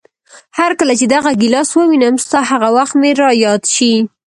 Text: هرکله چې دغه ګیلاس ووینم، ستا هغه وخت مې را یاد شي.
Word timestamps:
هرکله 0.57 0.93
چې 0.99 1.05
دغه 1.15 1.31
ګیلاس 1.41 1.69
ووینم، 1.73 2.15
ستا 2.25 2.39
هغه 2.51 2.69
وخت 2.77 2.93
مې 3.01 3.11
را 3.19 3.29
یاد 3.45 3.63
شي. 3.75 3.93